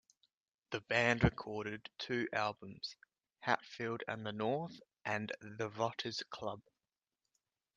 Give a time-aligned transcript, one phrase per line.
[0.71, 2.95] The band recorded two albums,
[3.41, 6.63] "Hatfield and the North" and "The Rotters' Club".